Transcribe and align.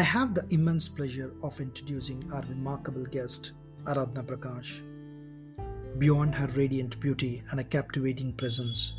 I 0.00 0.02
have 0.02 0.32
the 0.32 0.46
immense 0.48 0.88
pleasure 0.88 1.34
of 1.42 1.60
introducing 1.60 2.24
our 2.32 2.40
remarkable 2.48 3.04
guest, 3.04 3.52
Aradhna 3.84 4.24
Prakash. 4.24 4.80
Beyond 5.98 6.34
her 6.36 6.46
radiant 6.46 6.98
beauty 7.00 7.42
and 7.50 7.60
a 7.60 7.64
captivating 7.64 8.32
presence, 8.32 8.94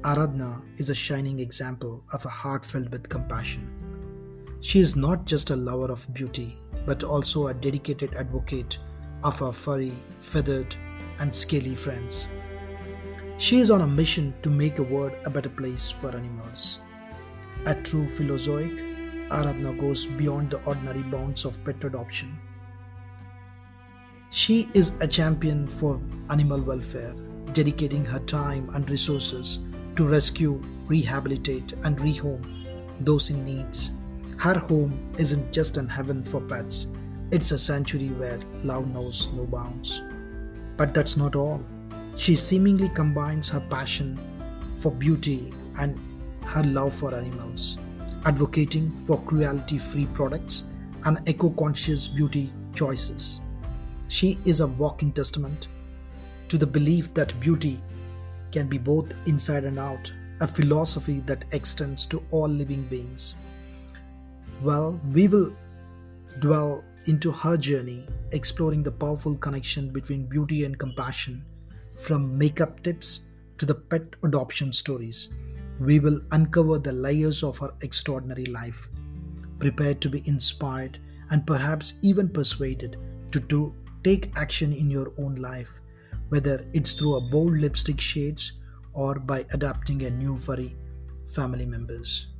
Aradhna 0.00 0.62
is 0.78 0.88
a 0.88 0.94
shining 0.94 1.40
example 1.40 2.02
of 2.14 2.24
a 2.24 2.30
heart 2.30 2.64
filled 2.64 2.90
with 2.90 3.10
compassion. 3.10 4.56
She 4.62 4.80
is 4.80 4.96
not 4.96 5.26
just 5.26 5.50
a 5.50 5.56
lover 5.56 5.92
of 5.92 6.08
beauty, 6.14 6.58
but 6.86 7.04
also 7.04 7.48
a 7.48 7.54
dedicated 7.54 8.14
advocate 8.14 8.78
of 9.22 9.38
her 9.40 9.52
furry, 9.52 9.92
feathered, 10.18 10.74
and 11.18 11.34
scaly 11.34 11.74
friends. 11.74 12.26
She 13.36 13.60
is 13.60 13.70
on 13.70 13.82
a 13.82 13.86
mission 13.86 14.32
to 14.40 14.48
make 14.48 14.78
a 14.78 14.82
world 14.94 15.12
a 15.26 15.30
better 15.30 15.50
place 15.50 15.90
for 15.90 16.08
animals. 16.08 16.78
A 17.66 17.74
true 17.74 18.08
philozoic, 18.08 18.91
Aradhna 19.32 19.78
goes 19.80 20.04
beyond 20.06 20.50
the 20.50 20.62
ordinary 20.64 21.02
bounds 21.02 21.44
of 21.44 21.62
pet 21.64 21.82
adoption. 21.84 22.38
She 24.30 24.68
is 24.74 24.92
a 25.00 25.08
champion 25.08 25.66
for 25.66 26.00
animal 26.30 26.60
welfare, 26.60 27.14
dedicating 27.52 28.04
her 28.04 28.20
time 28.20 28.70
and 28.74 28.88
resources 28.88 29.60
to 29.96 30.06
rescue, 30.06 30.60
rehabilitate, 30.86 31.72
and 31.84 31.98
rehome 31.98 32.44
those 33.00 33.30
in 33.30 33.44
need. 33.44 33.76
Her 34.38 34.58
home 34.58 35.14
isn't 35.18 35.52
just 35.52 35.76
an 35.76 35.88
heaven 35.88 36.22
for 36.22 36.40
pets, 36.40 36.88
it's 37.30 37.52
a 37.52 37.58
sanctuary 37.58 38.08
where 38.08 38.40
love 38.64 38.88
knows 38.92 39.28
no 39.34 39.46
bounds. 39.46 40.02
But 40.76 40.94
that's 40.94 41.16
not 41.16 41.36
all. 41.36 41.62
She 42.16 42.34
seemingly 42.36 42.90
combines 42.90 43.48
her 43.48 43.60
passion 43.70 44.18
for 44.74 44.92
beauty 44.92 45.54
and 45.78 45.98
her 46.44 46.62
love 46.62 46.94
for 46.94 47.14
animals, 47.14 47.78
advocating 48.24 48.90
for 49.06 49.20
cruelty 49.22 49.78
free 49.78 50.06
products 50.06 50.64
and 51.04 51.20
eco 51.26 51.50
conscious 51.50 52.06
beauty 52.06 52.52
choices. 52.74 53.40
She 54.08 54.38
is 54.44 54.60
a 54.60 54.66
walking 54.66 55.12
testament 55.12 55.68
to 56.48 56.58
the 56.58 56.66
belief 56.66 57.12
that 57.14 57.38
beauty 57.40 57.82
can 58.52 58.68
be 58.68 58.78
both 58.78 59.12
inside 59.26 59.64
and 59.64 59.78
out, 59.78 60.12
a 60.40 60.46
philosophy 60.46 61.20
that 61.20 61.44
extends 61.52 62.06
to 62.06 62.22
all 62.30 62.48
living 62.48 62.82
beings. 62.84 63.36
Well, 64.62 65.00
we 65.12 65.28
will 65.28 65.56
dwell 66.38 66.84
into 67.06 67.32
her 67.32 67.56
journey, 67.56 68.06
exploring 68.32 68.82
the 68.82 68.92
powerful 68.92 69.34
connection 69.34 69.90
between 69.90 70.26
beauty 70.26 70.64
and 70.64 70.78
compassion, 70.78 71.44
from 71.98 72.38
makeup 72.38 72.82
tips 72.82 73.22
to 73.58 73.66
the 73.66 73.74
pet 73.74 74.02
adoption 74.22 74.72
stories. 74.72 75.30
We 75.80 75.98
will 75.98 76.20
uncover 76.30 76.78
the 76.78 76.92
layers 76.92 77.42
of 77.42 77.58
her 77.58 77.72
extraordinary 77.80 78.46
life, 78.46 78.88
prepared 79.58 80.00
to 80.02 80.08
be 80.08 80.22
inspired 80.26 80.98
and 81.30 81.46
perhaps 81.46 81.98
even 82.02 82.28
persuaded 82.28 82.96
to 83.30 83.40
do, 83.40 83.74
take 84.04 84.32
action 84.36 84.72
in 84.72 84.90
your 84.90 85.12
own 85.18 85.36
life 85.36 85.80
whether 86.32 86.64
it's 86.72 86.94
through 86.94 87.16
a 87.16 87.20
bold 87.20 87.52
lipstick 87.52 88.00
shades 88.00 88.52
or 88.94 89.16
by 89.16 89.44
adapting 89.52 90.02
a 90.04 90.10
new 90.10 90.34
furry 90.34 90.74
family 91.34 91.66
members. 91.66 92.31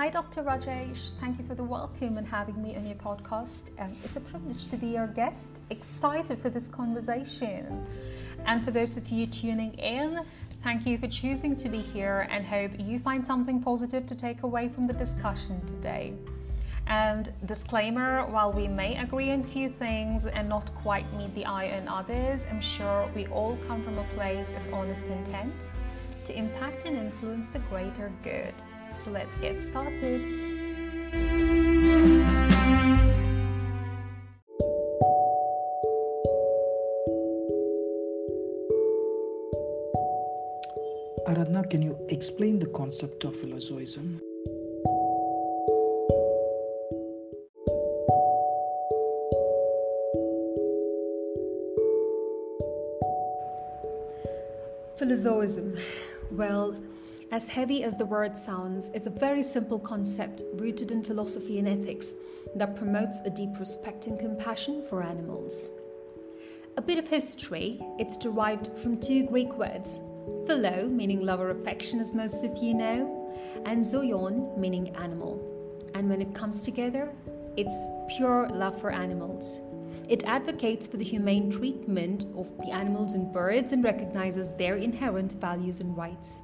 Hi, 0.00 0.08
Dr. 0.08 0.42
Rajesh. 0.42 1.10
Thank 1.20 1.38
you 1.38 1.44
for 1.46 1.54
the 1.54 1.62
welcome 1.62 2.16
and 2.16 2.26
having 2.26 2.62
me 2.62 2.74
on 2.74 2.86
your 2.86 2.96
podcast. 2.96 3.60
Um, 3.78 3.94
it's 4.02 4.16
a 4.16 4.20
privilege 4.20 4.66
to 4.68 4.78
be 4.78 4.86
your 4.86 5.08
guest. 5.08 5.58
Excited 5.68 6.38
for 6.38 6.48
this 6.48 6.68
conversation. 6.68 7.86
And 8.46 8.64
for 8.64 8.70
those 8.70 8.96
of 8.96 9.06
you 9.08 9.26
tuning 9.26 9.74
in, 9.74 10.20
thank 10.64 10.86
you 10.86 10.96
for 10.96 11.06
choosing 11.06 11.54
to 11.56 11.68
be 11.68 11.82
here 11.82 12.26
and 12.30 12.46
hope 12.46 12.70
you 12.78 12.98
find 12.98 13.26
something 13.26 13.62
positive 13.62 14.06
to 14.06 14.14
take 14.14 14.42
away 14.42 14.70
from 14.70 14.86
the 14.86 14.94
discussion 14.94 15.60
today. 15.66 16.14
And 16.86 17.30
disclaimer 17.44 18.24
while 18.24 18.54
we 18.54 18.68
may 18.68 18.96
agree 18.96 19.30
on 19.32 19.44
few 19.44 19.68
things 19.68 20.24
and 20.24 20.48
not 20.48 20.74
quite 20.76 21.12
meet 21.12 21.34
the 21.34 21.44
eye 21.44 21.78
on 21.78 21.88
others, 21.88 22.40
I'm 22.50 22.62
sure 22.62 23.06
we 23.14 23.26
all 23.26 23.58
come 23.68 23.84
from 23.84 23.98
a 23.98 24.04
place 24.14 24.50
of 24.52 24.72
honest 24.72 25.04
intent 25.08 25.52
to 26.24 26.34
impact 26.34 26.86
and 26.86 26.96
influence 26.96 27.48
the 27.52 27.58
greater 27.58 28.10
good. 28.24 28.54
So 29.04 29.10
let's 29.12 29.34
get 29.40 29.62
started. 29.62 30.20
Aradhna, 41.26 41.70
can 41.70 41.80
you 41.80 41.96
explain 42.10 42.58
the 42.58 42.66
concept 42.66 43.24
of 43.24 43.34
philozoism? 43.36 44.20
Philozoism. 54.98 55.76
Well, 56.32 56.76
as 57.32 57.48
heavy 57.48 57.84
as 57.84 57.96
the 57.96 58.06
word 58.06 58.36
sounds, 58.36 58.88
it's 58.92 59.06
a 59.06 59.10
very 59.10 59.42
simple 59.42 59.78
concept 59.78 60.42
rooted 60.54 60.90
in 60.90 61.04
philosophy 61.04 61.60
and 61.60 61.68
ethics 61.68 62.14
that 62.56 62.74
promotes 62.74 63.20
a 63.20 63.30
deep 63.30 63.58
respect 63.60 64.08
and 64.08 64.18
compassion 64.18 64.82
for 64.82 65.00
animals. 65.00 65.70
A 66.76 66.82
bit 66.82 66.98
of 66.98 67.06
history, 67.06 67.80
it's 67.98 68.16
derived 68.16 68.76
from 68.78 69.00
two 69.00 69.26
Greek 69.26 69.56
words, 69.56 70.00
philo, 70.46 70.88
meaning 70.88 71.20
love 71.20 71.40
or 71.40 71.50
affection, 71.50 72.00
as 72.00 72.14
most 72.14 72.42
of 72.44 72.56
you 72.58 72.74
know, 72.74 73.62
and 73.64 73.84
zoion, 73.84 74.56
meaning 74.58 74.94
animal. 74.96 75.40
And 75.94 76.08
when 76.08 76.20
it 76.20 76.34
comes 76.34 76.60
together, 76.60 77.12
it's 77.56 77.76
pure 78.16 78.48
love 78.48 78.80
for 78.80 78.90
animals. 78.90 79.60
It 80.08 80.24
advocates 80.24 80.88
for 80.88 80.96
the 80.96 81.04
humane 81.04 81.50
treatment 81.50 82.24
of 82.36 82.48
the 82.58 82.72
animals 82.72 83.14
and 83.14 83.32
birds 83.32 83.72
and 83.72 83.84
recognizes 83.84 84.52
their 84.56 84.76
inherent 84.76 85.34
values 85.34 85.78
and 85.78 85.96
rights. 85.96 86.40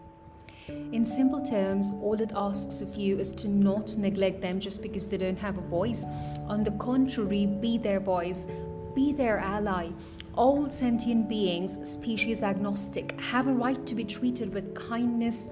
In 0.68 1.04
simple 1.06 1.44
terms, 1.44 1.92
all 2.02 2.20
it 2.20 2.32
asks 2.34 2.80
of 2.80 2.96
you 2.96 3.18
is 3.18 3.34
to 3.36 3.48
not 3.48 3.96
neglect 3.96 4.40
them 4.40 4.58
just 4.58 4.82
because 4.82 5.06
they 5.06 5.16
don't 5.16 5.38
have 5.38 5.58
a 5.58 5.60
voice. 5.60 6.04
On 6.48 6.64
the 6.64 6.72
contrary, 6.72 7.46
be 7.46 7.78
their 7.78 8.00
voice, 8.00 8.46
be 8.94 9.12
their 9.12 9.38
ally, 9.38 9.90
all 10.34 10.68
sentient 10.68 11.28
beings, 11.28 11.78
species 11.88 12.42
agnostic, 12.42 13.18
have 13.20 13.46
a 13.46 13.52
right 13.52 13.86
to 13.86 13.94
be 13.94 14.04
treated 14.04 14.52
with 14.52 14.74
kindness, 14.74 15.48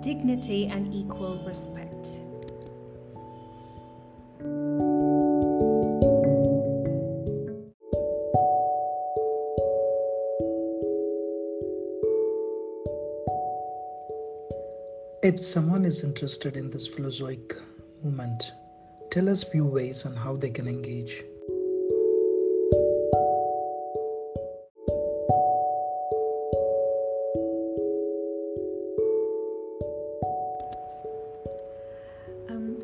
dignity, 0.00 0.66
and 0.66 0.92
equal 0.94 1.44
respect. 1.46 1.93
If 15.24 15.40
someone 15.40 15.86
is 15.86 16.04
interested 16.04 16.58
in 16.58 16.68
this 16.68 16.86
philozoic 16.86 17.54
movement, 18.02 18.52
tell 19.10 19.30
us 19.30 19.42
few 19.42 19.64
ways 19.64 20.04
on 20.04 20.14
how 20.14 20.36
they 20.36 20.50
can 20.50 20.68
engage. 20.68 21.24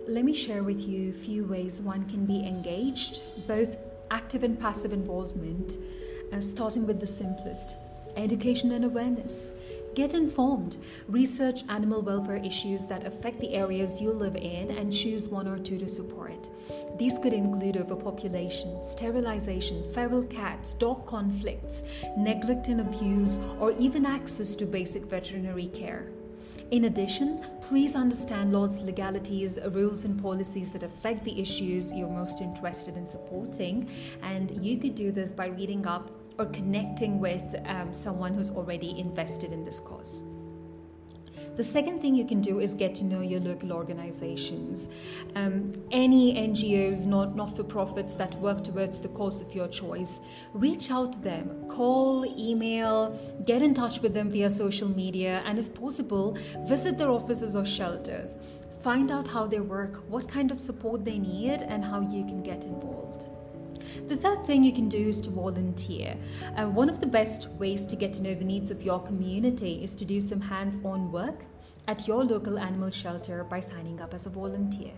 let 0.09 0.25
me 0.25 0.33
share 0.33 0.63
with 0.63 0.81
you 0.81 1.11
a 1.11 1.13
few 1.13 1.45
ways 1.45 1.83
one 1.83 2.09
can 2.09 2.25
be 2.25 2.47
engaged, 2.47 3.23
both 3.47 3.77
active 4.11 4.43
and 4.43 4.59
passive 4.59 4.95
involvement, 4.95 5.77
uh, 6.33 6.41
starting 6.41 6.87
with 6.87 7.01
the 7.01 7.07
simplest 7.07 7.77
education 8.17 8.73
and 8.73 8.85
awareness. 8.85 9.53
Get 9.95 10.15
informed, 10.15 10.77
research 11.09 11.63
animal 11.69 12.01
welfare 12.01 12.37
issues 12.37 12.87
that 12.87 13.05
affect 13.05 13.41
the 13.41 13.55
areas 13.55 14.01
you 14.01 14.13
live 14.13 14.37
in, 14.37 14.71
and 14.71 14.93
choose 14.93 15.27
one 15.27 15.49
or 15.49 15.59
two 15.59 15.79
to 15.79 15.89
support. 15.89 16.49
These 16.97 17.19
could 17.19 17.33
include 17.33 17.77
overpopulation, 17.77 18.85
sterilization, 18.85 19.83
feral 19.93 20.23
cats, 20.25 20.75
dog 20.75 21.07
conflicts, 21.07 21.83
neglect 22.17 22.69
and 22.69 22.81
abuse, 22.81 23.41
or 23.59 23.73
even 23.73 24.07
access 24.07 24.55
to 24.57 24.65
basic 24.65 25.03
veterinary 25.05 25.67
care. 25.67 26.07
In 26.71 26.85
addition, 26.85 27.45
please 27.61 27.97
understand 27.97 28.53
laws, 28.53 28.81
legalities, 28.81 29.59
rules, 29.71 30.05
and 30.05 30.23
policies 30.23 30.71
that 30.71 30.85
affect 30.85 31.25
the 31.25 31.41
issues 31.41 31.93
you're 31.93 32.09
most 32.09 32.41
interested 32.41 32.97
in 32.97 33.07
supporting. 33.07 33.91
And 34.23 34.65
you 34.65 34.79
could 34.79 34.95
do 34.95 35.11
this 35.11 35.33
by 35.33 35.47
reading 35.49 35.85
up 35.85 36.13
or 36.41 36.47
connecting 36.47 37.21
with 37.21 37.55
um, 37.67 37.93
someone 37.93 38.33
who's 38.33 38.51
already 38.51 38.99
invested 38.99 39.53
in 39.53 39.63
this 39.63 39.79
cause. 39.79 40.23
The 41.57 41.65
second 41.65 42.01
thing 42.01 42.15
you 42.15 42.25
can 42.25 42.41
do 42.41 42.61
is 42.61 42.73
get 42.73 42.95
to 42.97 43.05
know 43.05 43.21
your 43.21 43.41
local 43.41 43.73
organizations. 43.73 44.89
Um, 45.35 45.75
any 45.91 46.35
NGOs, 46.35 47.05
not, 47.05 47.37
not 47.37 47.55
for 47.55 47.63
profits 47.63 48.15
that 48.15 48.35
work 48.37 48.65
towards 48.65 49.01
the 49.01 49.09
cause 49.09 49.43
of 49.43 49.55
your 49.55 49.69
choice, 49.69 50.21
reach 50.55 50.91
out 50.91 51.13
to 51.15 51.19
them. 51.19 51.69
Call, 51.69 52.25
email, 52.39 53.19
get 53.45 53.61
in 53.61 53.75
touch 53.75 54.01
with 54.01 54.15
them 54.15 54.31
via 54.31 54.49
social 54.49 54.89
media, 54.89 55.43
and 55.45 55.59
if 55.59 55.75
possible, 55.75 56.39
visit 56.67 56.97
their 56.97 57.11
offices 57.11 57.55
or 57.55 57.67
shelters. 57.67 58.39
Find 58.83 59.11
out 59.11 59.29
how 59.29 59.47
they 59.47 59.61
work, 59.61 60.03
what 60.09 60.27
kind 60.27 60.51
of 60.51 60.59
support 60.59 61.05
they 61.05 61.19
need, 61.19 61.61
and 61.61 61.85
how 61.85 62.01
you 62.01 62.25
can 62.25 62.43
get 62.43 62.65
involved. 62.65 63.27
The 64.09 64.17
third 64.17 64.45
thing 64.45 64.65
you 64.65 64.73
can 64.73 64.89
do 64.89 65.09
is 65.09 65.21
to 65.23 65.31
volunteer. 65.31 66.17
Uh, 66.57 66.67
one 66.67 66.89
of 66.89 67.01
the 67.01 67.07
best 67.07 67.49
ways 67.51 67.87
to 67.87 67.97
get 67.97 68.13
to 68.15 68.23
know 68.23 68.35
the 68.35 68.45
needs 68.45 68.71
of 68.71 68.83
your 68.83 69.01
community 69.01 69.83
is 69.83 69.95
to 69.97 70.05
do 70.05 70.21
some 70.21 70.41
hands 70.41 70.79
on 70.85 71.13
work 71.13 71.45
at 71.87 72.07
your 72.07 72.25
local 72.25 72.59
animal 72.59 72.91
shelter 72.91 73.45
by 73.45 73.61
signing 73.61 74.01
up 74.01 74.15
as 74.15 74.27
a 74.27 74.31
volunteer. 74.31 74.93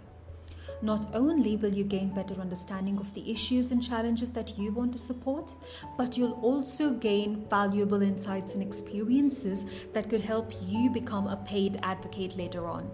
Not 0.81 1.07
only 1.15 1.57
will 1.57 1.75
you 1.75 1.85
gain 1.85 2.09
better 2.13 2.35
understanding 2.35 2.99
of 2.99 3.13
the 3.15 3.31
issues 3.31 3.71
and 3.71 3.83
challenges 3.83 4.33
that 4.33 4.59
you 4.59 4.73
want 4.73 4.93
to 4.93 4.99
support, 4.99 5.55
but 5.97 6.19
you'll 6.19 6.41
also 6.43 6.91
gain 6.91 7.47
valuable 7.49 8.03
insights 8.03 8.55
and 8.55 8.63
experiences 8.63 9.65
that 9.93 10.11
could 10.11 10.23
help 10.23 10.53
you 10.67 10.91
become 10.91 11.29
a 11.29 11.37
paid 11.37 11.79
advocate 11.83 12.37
later 12.37 12.67
on. 12.67 12.91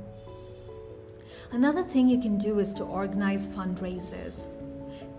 Another 1.53 1.83
thing 1.83 2.09
you 2.09 2.21
can 2.21 2.37
do 2.37 2.59
is 2.59 2.75
to 2.75 2.85
organize 2.85 3.47
fundraisers. 3.47 4.47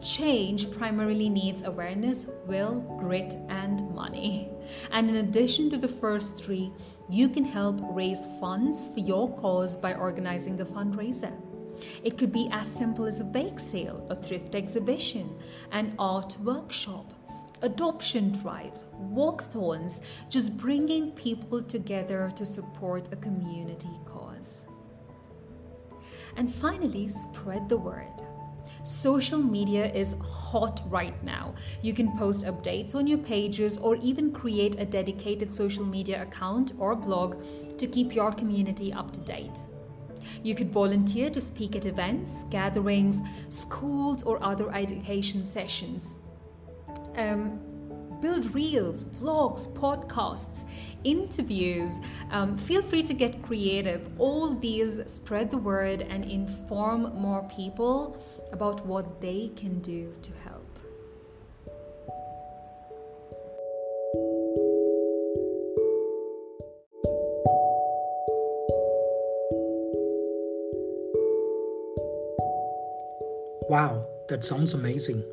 Change 0.02 0.72
primarily 0.72 1.28
needs 1.28 1.64
awareness, 1.64 2.26
will, 2.48 2.80
grit, 2.98 3.36
and 3.50 3.90
money. 3.94 4.50
And 4.92 5.10
in 5.10 5.18
addition 5.18 5.70
to 5.72 5.78
the 5.78 5.88
first 5.88 6.42
three, 6.44 6.72
you 7.10 7.28
can 7.28 7.44
help 7.44 7.80
raise 7.82 8.26
funds 8.40 8.88
for 8.94 9.00
your 9.00 9.36
cause 9.38 9.76
by 9.76 9.96
organizing 9.96 10.62
a 10.62 10.66
fundraiser. 10.66 11.34
It 12.04 12.18
could 12.18 12.32
be 12.32 12.50
as 12.52 12.72
simple 12.72 13.06
as 13.06 13.20
a 13.20 13.24
bake 13.24 13.60
sale, 13.60 14.06
a 14.10 14.16
thrift 14.16 14.56
exhibition, 14.56 15.36
an 15.72 15.96
art 16.00 16.38
workshop, 16.40 17.12
adoption 17.62 18.32
drives, 18.32 18.86
walkathons, 19.12 20.02
just 20.30 20.58
bringing 20.58 21.12
people 21.12 21.62
together 21.62 22.32
to 22.36 22.46
support 22.46 23.12
a 23.12 23.18
community 23.18 24.00
cause. 24.06 24.66
And 26.38 26.54
finally, 26.54 27.10
spread 27.10 27.68
the 27.68 27.78
word. 27.78 28.24
Social 28.84 29.40
media 29.40 29.92
is 29.92 30.16
hot 30.24 30.82
right 30.90 31.22
now. 31.24 31.54
You 31.82 31.94
can 31.94 32.18
post 32.18 32.46
updates 32.46 32.96
on 32.96 33.08
your 33.08 33.18
pages 33.18 33.78
or 33.78 33.96
even 33.98 34.32
create 34.32 34.80
a 34.80 34.86
dedicated 34.86 35.54
social 35.54 35.86
media 35.86 36.22
account 36.22 36.74
or 36.78 36.96
blog 36.96 37.38
to 37.78 37.88
keep 37.88 38.16
your 38.16 38.32
community 38.32 38.94
up 38.94 39.12
to 39.12 39.20
date. 39.20 39.58
You 40.44 40.56
could 40.56 40.72
volunteer 40.72 41.30
to 41.30 41.42
speak 41.42 41.76
at 41.76 41.86
events, 41.86 42.44
gatherings, 42.50 43.22
schools, 43.50 44.24
or 44.24 44.42
other 44.44 44.74
education 44.74 45.44
sessions. 45.44 46.18
Um, 47.16 47.60
build 48.22 48.54
reels, 48.54 49.04
vlogs, 49.04 49.68
podcasts, 49.74 50.66
interviews. 51.04 52.00
Um, 52.32 52.58
feel 52.58 52.82
free 52.82 53.04
to 53.04 53.14
get 53.14 53.42
creative. 53.42 54.10
All 54.18 54.54
these 54.56 55.02
spread 55.12 55.52
the 55.52 55.58
word 55.58 56.02
and 56.02 56.26
inform 56.26 57.14
more 57.16 57.44
people 57.56 58.22
about 58.52 58.86
what 58.86 59.22
they 59.22 59.52
can 59.56 59.80
do 59.80 60.14
to 60.22 60.32
help. 60.44 60.80
Wow, 73.70 74.04
that 74.30 74.44
sounds 74.44 74.74
amazing. 74.74 75.24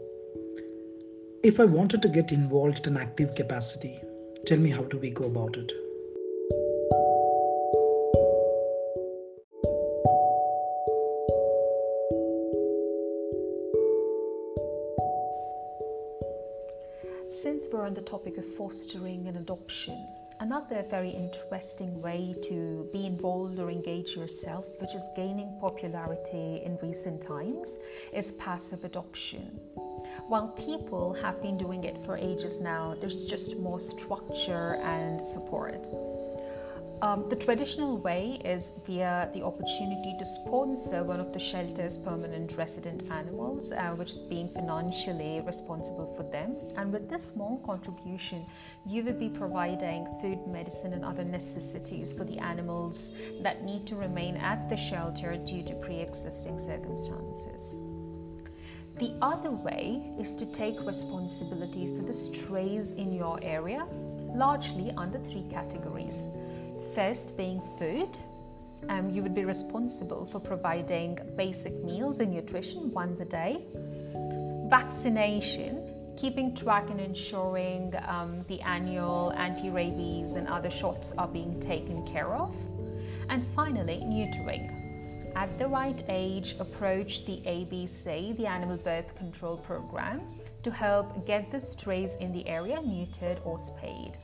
If 1.42 1.58
I 1.58 1.64
wanted 1.64 2.02
to 2.02 2.08
get 2.08 2.32
involved 2.32 2.86
in 2.86 2.96
active 2.96 3.34
capacity, 3.34 4.02
tell 4.44 4.58
me 4.58 4.68
how 4.68 4.82
do 4.82 4.98
we 4.98 5.10
go 5.10 5.24
about 5.24 5.56
it? 5.56 5.85
Since 17.46 17.68
we're 17.72 17.86
on 17.86 17.94
the 17.94 18.00
topic 18.00 18.38
of 18.38 18.56
fostering 18.56 19.28
and 19.28 19.36
adoption, 19.36 20.04
another 20.40 20.84
very 20.90 21.10
interesting 21.10 22.02
way 22.02 22.34
to 22.48 22.88
be 22.92 23.06
involved 23.06 23.60
or 23.60 23.70
engage 23.70 24.16
yourself, 24.16 24.64
which 24.80 24.96
is 24.96 25.02
gaining 25.14 25.56
popularity 25.60 26.60
in 26.64 26.76
recent 26.82 27.24
times, 27.24 27.68
is 28.12 28.32
passive 28.32 28.82
adoption. 28.82 29.60
While 30.26 30.48
people 30.48 31.12
have 31.22 31.40
been 31.40 31.56
doing 31.56 31.84
it 31.84 32.04
for 32.04 32.16
ages 32.16 32.60
now, 32.60 32.96
there's 33.00 33.26
just 33.26 33.56
more 33.58 33.78
structure 33.78 34.74
and 34.82 35.24
support. 35.24 35.86
Um, 37.02 37.28
the 37.28 37.36
traditional 37.36 37.98
way 37.98 38.40
is 38.42 38.70
via 38.86 39.28
the 39.34 39.42
opportunity 39.42 40.16
to 40.18 40.24
sponsor 40.24 41.04
one 41.04 41.20
of 41.20 41.30
the 41.30 41.38
shelter's 41.38 41.98
permanent 41.98 42.56
resident 42.56 43.02
animals, 43.10 43.70
uh, 43.70 43.90
which 43.96 44.12
is 44.12 44.22
being 44.22 44.48
financially 44.48 45.42
responsible 45.42 46.14
for 46.16 46.22
them. 46.22 46.56
And 46.74 46.90
with 46.90 47.10
this 47.10 47.28
small 47.28 47.58
contribution, 47.66 48.46
you 48.86 49.04
will 49.04 49.12
be 49.12 49.28
providing 49.28 50.06
food, 50.22 50.46
medicine, 50.46 50.94
and 50.94 51.04
other 51.04 51.22
necessities 51.22 52.14
for 52.14 52.24
the 52.24 52.38
animals 52.38 53.10
that 53.42 53.62
need 53.62 53.86
to 53.88 53.96
remain 53.96 54.36
at 54.36 54.70
the 54.70 54.76
shelter 54.78 55.36
due 55.36 55.64
to 55.64 55.74
pre 55.74 56.00
existing 56.00 56.58
circumstances. 56.58 57.76
The 58.98 59.12
other 59.20 59.50
way 59.50 60.14
is 60.18 60.34
to 60.36 60.46
take 60.46 60.80
responsibility 60.80 61.94
for 61.94 62.02
the 62.06 62.14
strays 62.14 62.92
in 62.92 63.12
your 63.12 63.38
area, 63.42 63.86
largely 64.34 64.92
under 64.96 65.18
three 65.18 65.44
categories 65.50 66.30
first 66.96 67.36
being 67.36 67.60
food. 67.78 68.08
Um, 68.88 69.10
you 69.10 69.22
would 69.22 69.34
be 69.34 69.44
responsible 69.44 70.24
for 70.32 70.40
providing 70.40 71.18
basic 71.36 71.74
meals 71.84 72.20
and 72.20 72.32
nutrition 72.32 72.90
once 72.90 73.20
a 73.20 73.26
day. 73.26 73.60
Vaccination, 74.70 76.14
keeping 76.16 76.56
track 76.56 76.88
and 76.88 76.98
ensuring 76.98 77.92
um, 78.08 78.42
the 78.48 78.62
annual 78.62 79.34
anti 79.36 79.68
rabies 79.68 80.32
and 80.36 80.48
other 80.48 80.70
shots 80.70 81.12
are 81.18 81.28
being 81.28 81.60
taken 81.60 82.06
care 82.10 82.34
of. 82.34 82.56
And 83.28 83.46
finally, 83.54 84.00
neutering. 84.02 85.34
At 85.36 85.58
the 85.58 85.68
right 85.68 86.02
age, 86.08 86.56
approach 86.58 87.26
the 87.26 87.42
ABC, 87.42 88.34
the 88.38 88.46
Animal 88.46 88.78
Birth 88.78 89.14
Control 89.18 89.58
Program, 89.58 90.22
to 90.66 90.72
help 90.72 91.24
get 91.24 91.48
the 91.52 91.60
strays 91.60 92.16
in 92.18 92.32
the 92.32 92.44
area 92.48 92.78
neutered 92.78 93.38
or 93.44 93.56
spayed. 93.56 94.18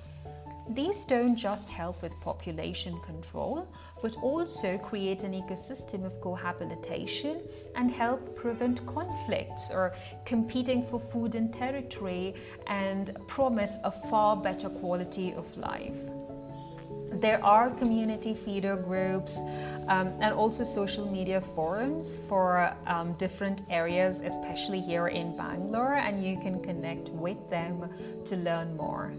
These 0.71 1.05
don't 1.05 1.37
just 1.37 1.71
help 1.71 2.03
with 2.03 2.13
population 2.21 3.01
control, 3.07 3.69
but 4.03 4.17
also 4.21 4.77
create 4.79 5.23
an 5.23 5.35
ecosystem 5.35 6.05
of 6.05 6.21
cohabitation 6.21 7.43
and 7.77 7.93
help 7.93 8.35
prevent 8.35 8.85
conflicts 8.87 9.71
or 9.71 9.95
competing 10.25 10.85
for 10.91 10.99
food 11.13 11.37
and 11.37 11.55
territory 11.55 12.35
and 12.67 13.17
promise 13.29 13.75
a 13.85 13.93
far 14.11 14.35
better 14.37 14.69
quality 14.69 15.33
of 15.35 15.47
life. 15.57 16.01
There 17.23 17.39
are 17.45 17.71
community 17.71 18.35
feeder 18.35 18.75
groups 18.75 19.37
um, 19.87 20.09
and 20.21 20.35
also 20.35 20.65
social 20.65 21.09
media 21.09 21.41
forums 21.55 22.17
for 22.29 22.75
um, 22.89 23.13
different 23.13 23.63
areas, 23.71 24.21
especially 24.23 24.81
here 24.81 25.07
in 25.07 25.37
Bangalore, 25.37 25.95
and 25.95 26.25
you 26.25 26.37
can 26.41 26.61
connect 26.61 27.11
with 27.11 27.39
them 27.49 27.89
to 28.27 28.35
learn 28.35 28.77
more. 28.77 29.13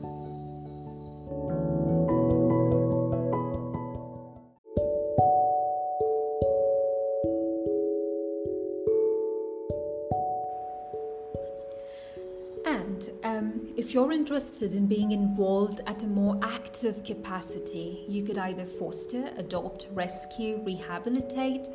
And 12.65 13.09
um, 13.23 13.73
if 13.75 13.93
you're 13.93 14.11
interested 14.11 14.73
in 14.73 14.87
being 14.87 15.11
involved 15.11 15.81
at 15.85 16.03
a 16.03 16.07
more 16.07 16.39
active 16.41 17.03
capacity, 17.03 18.05
you 18.07 18.23
could 18.23 18.37
either 18.37 18.65
foster, 18.65 19.31
adopt, 19.37 19.87
rescue, 19.91 20.61
rehabilitate, 20.63 21.67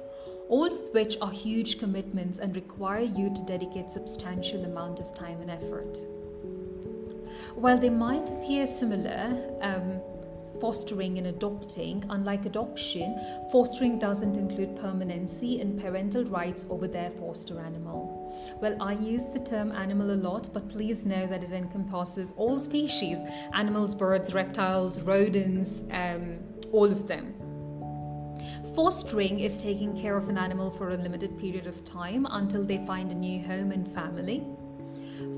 all 0.49 0.65
of 0.65 0.95
which 0.95 1.17
are 1.21 1.31
huge 1.31 1.79
commitments 1.79 2.39
and 2.39 2.57
require 2.57 3.03
you 3.03 3.33
to 3.35 3.43
dedicate 3.43 3.93
substantial 3.93 4.65
amount 4.65 4.99
of 4.99 5.13
time 5.15 5.41
and 5.43 5.51
effort. 5.51 5.99
While 7.55 7.79
they 7.79 7.91
might 7.91 8.31
appear 8.31 8.67
similar, 8.67 9.37
um, 9.61 10.01
fostering 10.61 11.19
and 11.19 11.27
adopting, 11.27 12.05
unlike 12.09 12.47
adoption, 12.47 13.19
fostering 13.53 13.99
doesn't 13.99 14.37
include 14.37 14.77
permanency 14.77 15.61
and 15.61 15.81
parental 15.81 16.25
rights 16.25 16.65
over 16.71 16.89
their 16.89 17.11
foster 17.11 17.61
animal. 17.61 18.08
Well, 18.61 18.77
I 18.81 18.95
use 18.95 19.27
the 19.27 19.41
term 19.41 19.73
animal 19.73 20.11
a 20.11 20.17
lot, 20.17 20.53
but 20.53 20.69
please 20.69 21.05
know 21.05 21.27
that 21.27 21.45
it 21.45 21.53
encompasses 21.53 22.33
all 22.37 22.61
species 22.61 23.23
animals, 23.55 23.95
birds, 23.95 24.35
reptiles, 24.35 25.01
rodents, 25.01 25.83
um, 25.91 26.39
all 26.73 26.91
of 26.91 27.07
them. 27.07 27.35
Fostering 28.75 29.41
is 29.41 29.61
taking 29.63 29.97
care 29.97 30.17
of 30.17 30.29
an 30.29 30.39
animal 30.39 30.71
for 30.71 30.91
a 30.91 30.97
limited 30.97 31.39
period 31.39 31.67
of 31.67 31.85
time 31.85 32.27
until 32.31 32.65
they 32.65 32.79
find 32.87 33.11
a 33.11 33.15
new 33.15 33.43
home 33.43 33.73
and 33.73 33.93
family. 33.93 34.47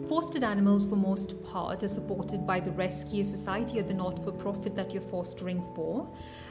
Fostered 0.08 0.44
animals, 0.44 0.86
for 0.86 0.96
most 0.96 1.42
part, 1.44 1.82
are 1.82 1.88
supported 1.88 2.46
by 2.46 2.60
the 2.60 2.72
rescue 2.72 3.24
society 3.24 3.78
or 3.78 3.82
the 3.82 3.94
not 3.94 4.22
for 4.22 4.32
profit 4.32 4.74
that 4.76 4.92
you're 4.92 5.02
fostering 5.02 5.62
for. 5.74 6.08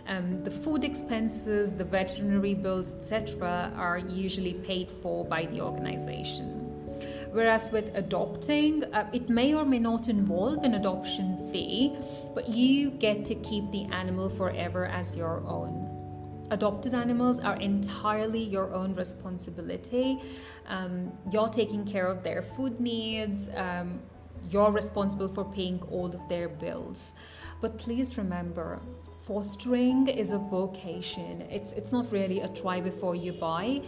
Um, 0.07 0.43
the 0.43 0.51
food 0.51 0.83
expenses, 0.83 1.73
the 1.73 1.83
veterinary 1.83 2.53
bills, 2.53 2.93
etc., 2.93 3.71
are 3.75 3.97
usually 3.97 4.53
paid 4.53 4.91
for 4.91 5.25
by 5.25 5.45
the 5.45 5.61
organization. 5.61 6.65
Whereas 7.31 7.71
with 7.71 7.95
adopting, 7.95 8.83
uh, 8.85 9.09
it 9.13 9.29
may 9.29 9.53
or 9.53 9.63
may 9.63 9.79
not 9.79 10.09
involve 10.09 10.63
an 10.63 10.73
adoption 10.73 11.49
fee, 11.51 11.95
but 12.33 12.49
you 12.49 12.89
get 12.89 13.25
to 13.25 13.35
keep 13.35 13.69
the 13.71 13.85
animal 13.85 14.29
forever 14.29 14.85
as 14.87 15.15
your 15.15 15.43
own. 15.45 15.78
Adopted 16.51 16.93
animals 16.93 17.39
are 17.39 17.57
entirely 17.57 18.43
your 18.43 18.73
own 18.73 18.95
responsibility. 18.95 20.19
Um, 20.67 21.11
you're 21.31 21.49
taking 21.49 21.85
care 21.85 22.07
of 22.07 22.23
their 22.23 22.41
food 22.41 22.79
needs. 22.79 23.49
Um, 23.55 23.99
you're 24.49 24.71
responsible 24.71 25.27
for 25.27 25.45
paying 25.45 25.79
all 25.91 26.07
of 26.07 26.27
their 26.27 26.49
bills. 26.49 27.11
But 27.61 27.77
please 27.77 28.17
remember, 28.17 28.79
fostering 29.21 30.07
is 30.07 30.31
a 30.31 30.39
vocation. 30.39 31.41
It's 31.51 31.73
it's 31.73 31.91
not 31.91 32.11
really 32.11 32.39
a 32.39 32.47
try 32.47 32.81
before 32.81 33.15
you 33.15 33.33
buy. 33.33 33.81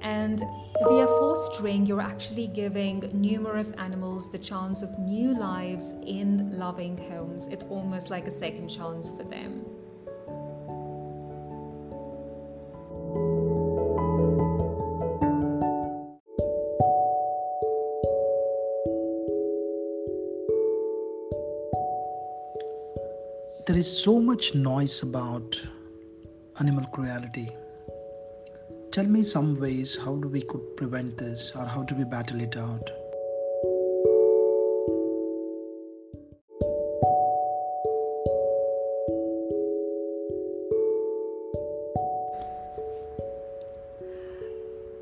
And 0.00 0.42
via 0.86 1.06
fostering, 1.06 1.84
you're 1.84 2.00
actually 2.00 2.46
giving 2.46 3.10
numerous 3.12 3.72
animals 3.72 4.30
the 4.30 4.38
chance 4.38 4.82
of 4.82 4.98
new 4.98 5.36
lives 5.38 5.92
in 6.06 6.56
loving 6.56 6.96
homes. 6.96 7.48
It's 7.48 7.64
almost 7.64 8.08
like 8.08 8.26
a 8.26 8.30
second 8.30 8.68
chance 8.68 9.10
for 9.10 9.24
them. 9.24 9.64
Is 23.78 24.02
so 24.02 24.18
much 24.18 24.56
noise 24.56 25.02
about 25.04 25.56
animal 26.58 26.84
cruelty. 26.86 27.48
Tell 28.90 29.04
me 29.04 29.22
some 29.22 29.60
ways 29.60 29.96
how 30.04 30.16
do 30.16 30.26
we 30.26 30.40
could 30.42 30.76
prevent 30.76 31.16
this 31.16 31.52
or 31.54 31.64
how 31.64 31.84
do 31.84 31.94
we 31.94 32.02
battle 32.02 32.40
it 32.40 32.56
out? 32.56 32.90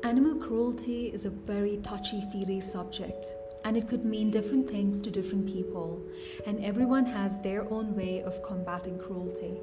Animal 0.03 0.35
cruelty 0.35 1.07
is 1.07 1.25
a 1.25 1.31
very 1.31 1.77
touchy 1.77 2.21
feely 2.31 2.61
subject 2.61 3.36
and 3.63 3.77
it 3.77 3.87
could 3.87 4.05
mean 4.05 4.31
different 4.31 4.69
things 4.69 5.01
to 5.01 5.11
different 5.11 5.45
people, 5.47 6.01
and 6.45 6.63
everyone 6.63 7.05
has 7.05 7.41
their 7.41 7.71
own 7.71 7.95
way 7.95 8.21
of 8.21 8.41
combating 8.43 8.97
cruelty. 8.97 9.59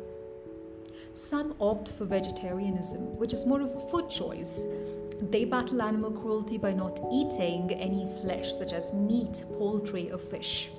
Some 1.12 1.54
opt 1.60 1.90
for 1.92 2.04
vegetarianism, 2.04 3.16
which 3.16 3.32
is 3.32 3.46
more 3.46 3.60
of 3.60 3.74
a 3.74 3.80
food 3.90 4.10
choice. 4.10 4.64
They 5.30 5.44
battle 5.44 5.80
animal 5.80 6.10
cruelty 6.10 6.58
by 6.58 6.72
not 6.72 7.00
eating 7.12 7.70
any 7.72 8.06
flesh, 8.20 8.52
such 8.52 8.72
as 8.72 8.92
meat, 8.92 9.44
poultry, 9.58 10.10
or 10.10 10.18
fish. 10.18 10.70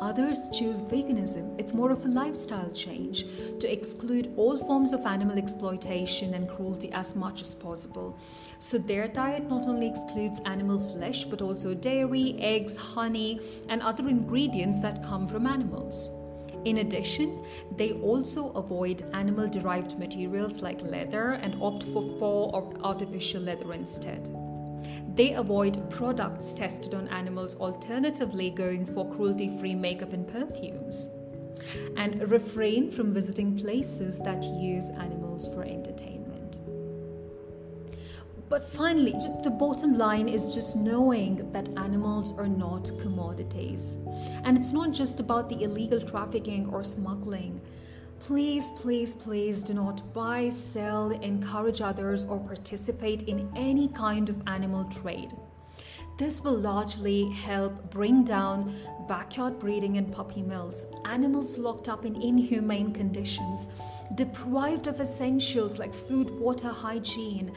Others 0.00 0.50
choose 0.50 0.82
veganism. 0.82 1.58
It's 1.58 1.72
more 1.72 1.90
of 1.90 2.04
a 2.04 2.08
lifestyle 2.08 2.70
change 2.70 3.24
to 3.60 3.72
exclude 3.72 4.32
all 4.36 4.58
forms 4.58 4.92
of 4.92 5.06
animal 5.06 5.38
exploitation 5.38 6.34
and 6.34 6.48
cruelty 6.48 6.92
as 6.92 7.16
much 7.16 7.40
as 7.40 7.54
possible. 7.54 8.18
So, 8.58 8.76
their 8.76 9.08
diet 9.08 9.48
not 9.48 9.66
only 9.66 9.88
excludes 9.88 10.40
animal 10.44 10.78
flesh 10.92 11.24
but 11.24 11.40
also 11.40 11.74
dairy, 11.74 12.36
eggs, 12.38 12.76
honey, 12.76 13.40
and 13.70 13.80
other 13.80 14.06
ingredients 14.08 14.80
that 14.80 15.02
come 15.02 15.26
from 15.26 15.46
animals. 15.46 16.10
In 16.66 16.78
addition, 16.78 17.44
they 17.76 17.92
also 17.92 18.50
avoid 18.50 19.04
animal 19.14 19.48
derived 19.48 19.98
materials 19.98 20.62
like 20.62 20.82
leather 20.82 21.32
and 21.32 21.62
opt 21.62 21.84
for 21.84 22.02
faux 22.18 22.54
or 22.54 22.74
artificial 22.82 23.40
leather 23.40 23.72
instead. 23.72 24.28
They 25.14 25.32
avoid 25.32 25.88
products 25.90 26.52
tested 26.52 26.94
on 26.94 27.08
animals, 27.08 27.54
alternatively, 27.56 28.50
going 28.50 28.86
for 28.86 29.10
cruelty 29.14 29.56
free 29.58 29.74
makeup 29.74 30.12
and 30.12 30.26
perfumes. 30.26 31.08
And 31.96 32.30
refrain 32.30 32.90
from 32.90 33.14
visiting 33.14 33.58
places 33.58 34.18
that 34.20 34.44
use 34.44 34.90
animals 34.90 35.46
for 35.52 35.64
entertainment. 35.64 36.60
But 38.48 38.64
finally, 38.64 39.12
just 39.12 39.42
the 39.42 39.50
bottom 39.50 39.98
line 39.98 40.28
is 40.28 40.54
just 40.54 40.76
knowing 40.76 41.50
that 41.52 41.68
animals 41.76 42.38
are 42.38 42.46
not 42.46 42.92
commodities. 43.00 43.98
And 44.44 44.56
it's 44.56 44.72
not 44.72 44.92
just 44.92 45.18
about 45.18 45.48
the 45.48 45.62
illegal 45.64 46.00
trafficking 46.00 46.68
or 46.68 46.84
smuggling. 46.84 47.60
Please, 48.20 48.70
please, 48.72 49.14
please 49.14 49.62
do 49.62 49.74
not 49.74 50.12
buy, 50.12 50.50
sell, 50.50 51.10
encourage 51.10 51.80
others, 51.80 52.24
or 52.24 52.38
participate 52.40 53.22
in 53.24 53.50
any 53.54 53.88
kind 53.88 54.28
of 54.28 54.42
animal 54.46 54.84
trade. 54.84 55.32
This 56.18 56.42
will 56.42 56.56
largely 56.56 57.30
help 57.30 57.90
bring 57.90 58.24
down 58.24 58.74
backyard 59.06 59.58
breeding 59.58 59.98
and 59.98 60.10
puppy 60.10 60.40
mills, 60.40 60.86
animals 61.04 61.58
locked 61.58 61.90
up 61.90 62.06
in 62.06 62.20
inhumane 62.20 62.92
conditions, 62.92 63.68
deprived 64.14 64.86
of 64.86 64.98
essentials 65.00 65.78
like 65.78 65.92
food, 65.92 66.30
water, 66.30 66.68
hygiene. 66.68 67.52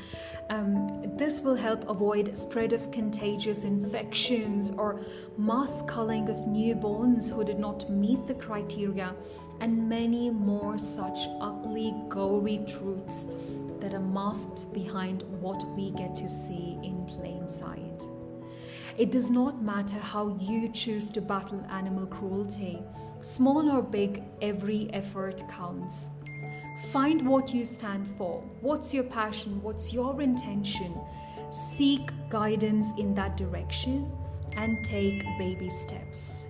Um, 0.49 1.15
this 1.15 1.39
will 1.39 1.55
help 1.55 1.87
avoid 1.89 2.37
spread 2.37 2.73
of 2.73 2.91
contagious 2.91 3.63
infections 3.63 4.71
or 4.71 4.99
mass 5.37 5.81
culling 5.83 6.27
of 6.27 6.35
newborns 6.39 7.33
who 7.33 7.45
did 7.45 7.59
not 7.59 7.89
meet 7.89 8.27
the 8.27 8.33
criteria 8.33 9.15
and 9.61 9.89
many 9.89 10.29
more 10.29 10.77
such 10.77 11.27
ugly, 11.41 11.93
gory 12.07 12.63
truths 12.67 13.25
that 13.79 13.93
are 13.93 13.99
masked 13.99 14.71
behind 14.73 15.23
what 15.41 15.63
we 15.75 15.91
get 15.91 16.15
to 16.17 16.29
see 16.29 16.77
in 16.83 17.05
plain 17.05 17.47
sight. 17.47 18.03
It 18.97 19.11
does 19.11 19.31
not 19.31 19.61
matter 19.61 19.97
how 19.97 20.37
you 20.39 20.69
choose 20.69 21.09
to 21.11 21.21
battle 21.21 21.65
animal 21.69 22.05
cruelty, 22.05 22.81
small 23.21 23.69
or 23.69 23.81
big, 23.81 24.23
every 24.41 24.89
effort 24.93 25.41
counts. 25.49 26.09
Find 26.91 27.27
what 27.27 27.53
you 27.53 27.65
stand 27.65 28.07
for. 28.17 28.41
What's 28.61 28.93
your 28.93 29.03
passion? 29.03 29.61
What's 29.61 29.93
your 29.93 30.21
intention? 30.21 30.93
Seek 31.49 32.11
guidance 32.29 32.87
in 32.97 33.13
that 33.15 33.37
direction 33.37 34.11
and 34.57 34.83
take 34.85 35.23
baby 35.37 35.69
steps. 35.69 36.48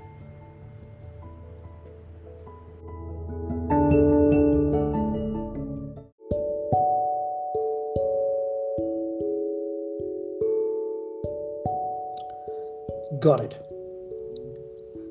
Got 13.21 13.41
it. 13.41 13.53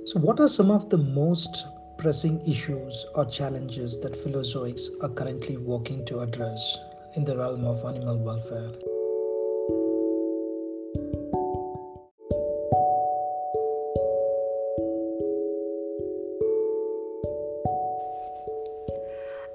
So, 0.07 0.19
what 0.21 0.41
are 0.41 0.49
some 0.49 0.71
of 0.71 0.89
the 0.89 0.97
most 0.97 1.67
pressing 1.99 2.41
issues 2.49 3.05
or 3.15 3.27
challenges 3.27 4.01
that 4.01 4.17
Philozoics 4.25 4.89
are 5.03 5.11
currently 5.11 5.59
working 5.59 6.07
to 6.07 6.21
address 6.21 6.79
in 7.17 7.25
the 7.25 7.37
realm 7.37 7.67
of 7.67 7.85
animal 7.85 8.17
welfare? 8.17 8.71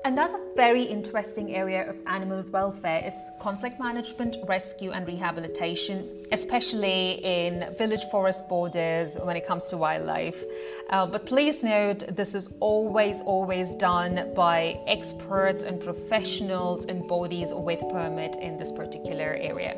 Another 0.05 0.37
very 0.57 0.83
interesting 0.83 1.55
area 1.55 1.89
of 1.89 1.95
animal 2.07 2.43
welfare 2.51 3.01
is 3.07 3.13
conflict 3.39 3.79
management, 3.79 4.35
rescue, 4.49 4.91
and 4.91 5.07
rehabilitation, 5.07 6.25
especially 6.33 7.23
in 7.23 7.73
village 7.77 8.03
forest 8.11 8.49
borders 8.49 9.15
when 9.23 9.37
it 9.37 9.47
comes 9.47 9.67
to 9.67 9.77
wildlife. 9.77 10.43
Uh, 10.89 11.05
but 11.05 11.25
please 11.25 11.63
note, 11.63 12.03
this 12.17 12.35
is 12.35 12.49
always, 12.59 13.21
always 13.21 13.75
done 13.75 14.33
by 14.35 14.77
experts 14.87 15.63
and 15.63 15.79
professionals 15.81 16.83
and 16.87 17.07
bodies 17.07 17.53
with 17.53 17.79
permit 17.79 18.35
in 18.35 18.57
this 18.57 18.73
particular 18.73 19.37
area. 19.39 19.77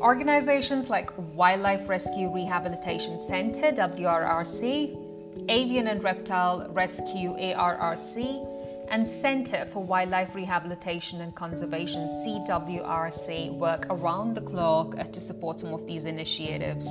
Organizations 0.00 0.88
like 0.88 1.10
Wildlife 1.34 1.88
Rescue 1.88 2.32
Rehabilitation 2.32 3.20
Center, 3.26 3.72
WRRC, 3.72 5.48
Avian 5.48 5.88
and 5.88 6.04
Reptile 6.04 6.68
Rescue, 6.70 7.34
ARRC, 7.36 8.53
and 8.94 9.08
Center 9.08 9.66
for 9.72 9.82
Wildlife 9.82 10.36
Rehabilitation 10.36 11.20
and 11.20 11.34
Conservation, 11.34 12.06
CWRC, 12.24 13.52
work 13.58 13.86
around 13.90 14.34
the 14.34 14.40
clock 14.40 14.94
uh, 14.96 15.02
to 15.02 15.20
support 15.20 15.58
some 15.58 15.74
of 15.74 15.84
these 15.84 16.04
initiatives. 16.04 16.86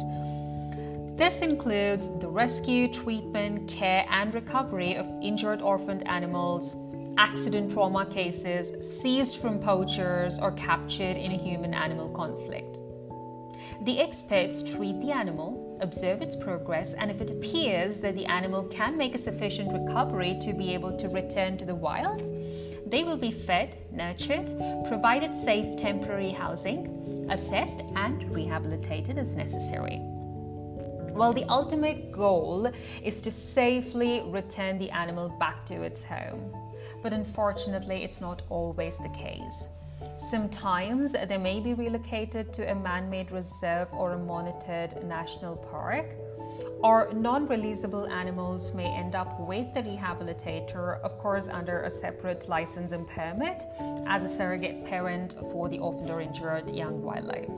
This 1.15 1.37
includes 1.37 2.09
the 2.19 2.27
rescue, 2.27 2.91
treatment, 2.91 3.69
care, 3.69 4.05
and 4.09 4.33
recovery 4.33 4.97
of 4.97 5.05
injured 5.21 5.61
orphaned 5.61 6.05
animals, 6.05 6.75
accident 7.17 7.71
trauma 7.71 8.05
cases 8.05 8.65
seized 8.99 9.37
from 9.37 9.61
poachers 9.61 10.39
or 10.39 10.51
captured 10.51 11.15
in 11.15 11.31
a 11.31 11.37
human 11.37 11.73
animal 11.73 12.09
conflict. 12.09 12.79
The 13.85 14.01
experts 14.01 14.61
treat 14.61 14.99
the 14.99 15.13
animal, 15.13 15.62
observe 15.81 16.21
its 16.21 16.35
progress, 16.35 16.93
and 16.93 17.09
if 17.09 17.21
it 17.21 17.31
appears 17.31 17.97
that 17.97 18.15
the 18.15 18.25
animal 18.25 18.63
can 18.65 18.97
make 18.97 19.15
a 19.15 19.17
sufficient 19.17 19.71
recovery 19.71 20.37
to 20.41 20.53
be 20.53 20.73
able 20.73 20.97
to 20.97 21.09
return 21.09 21.57
to 21.57 21.65
the 21.65 21.75
wild, 21.75 22.21
they 22.89 23.03
will 23.03 23.17
be 23.17 23.31
fed, 23.31 23.77
nurtured, 23.91 24.47
provided 24.87 25.35
safe 25.35 25.77
temporary 25.77 26.31
housing, 26.31 27.27
assessed, 27.29 27.81
and 27.95 28.33
rehabilitated 28.33 29.17
as 29.17 29.33
necessary. 29.33 29.99
Well, 31.13 31.33
the 31.33 31.45
ultimate 31.47 32.11
goal 32.11 32.71
is 33.03 33.21
to 33.21 33.31
safely 33.31 34.23
return 34.27 34.79
the 34.79 34.89
animal 34.89 35.29
back 35.39 35.65
to 35.67 35.83
its 35.83 36.01
home. 36.03 36.51
But 37.03 37.13
unfortunately, 37.13 38.03
it's 38.03 38.19
not 38.19 38.41
always 38.49 38.95
the 38.97 39.09
case. 39.09 39.67
Sometimes 40.29 41.11
they 41.11 41.37
may 41.37 41.59
be 41.59 41.73
relocated 41.73 42.53
to 42.53 42.71
a 42.71 42.75
man 42.75 43.09
made 43.09 43.31
reserve 43.31 43.87
or 43.93 44.13
a 44.13 44.17
monitored 44.17 45.03
national 45.05 45.57
park, 45.57 46.07
or 46.81 47.09
non 47.13 47.47
releasable 47.47 48.09
animals 48.11 48.73
may 48.73 48.87
end 48.87 49.15
up 49.15 49.39
with 49.39 49.73
the 49.73 49.81
rehabilitator, 49.81 50.99
of 51.01 51.17
course, 51.19 51.47
under 51.47 51.83
a 51.83 51.91
separate 51.91 52.49
license 52.49 52.91
and 52.91 53.07
permit, 53.07 53.63
as 54.05 54.23
a 54.23 54.35
surrogate 54.35 54.85
parent 54.85 55.35
for 55.51 55.69
the 55.69 55.79
orphaned 55.79 56.09
or 56.09 56.21
injured 56.21 56.73
young 56.73 57.01
wildlife. 57.01 57.49